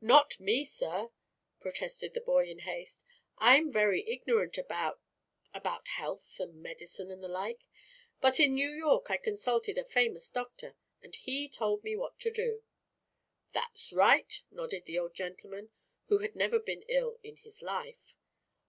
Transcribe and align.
"Not 0.00 0.38
me, 0.38 0.62
sir!" 0.62 1.10
protested 1.58 2.14
the 2.14 2.20
boy, 2.20 2.44
in 2.48 2.60
haste. 2.60 3.04
"I'm 3.38 3.72
very 3.72 4.06
ignorant 4.08 4.56
about 4.56 5.00
about 5.52 5.88
health, 5.88 6.38
and 6.38 6.62
medicine 6.62 7.10
and 7.10 7.20
the 7.20 7.26
like. 7.26 7.64
But 8.20 8.38
in 8.38 8.54
New 8.54 8.70
York 8.70 9.10
I 9.10 9.16
consulted 9.16 9.76
a 9.76 9.82
famous 9.84 10.30
doctor, 10.30 10.76
and 11.02 11.16
he 11.16 11.48
told 11.48 11.82
me 11.82 11.96
what 11.96 12.20
to 12.20 12.30
do." 12.30 12.62
"That's 13.54 13.92
right," 13.92 14.32
nodded 14.52 14.84
the 14.84 15.00
old 15.00 15.14
gentleman, 15.14 15.70
who 16.06 16.18
had 16.18 16.36
never 16.36 16.60
been 16.60 16.82
ill 16.86 17.18
in 17.24 17.38
his 17.38 17.60
life. 17.60 18.14